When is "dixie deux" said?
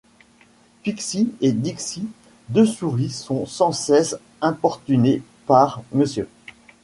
1.51-2.65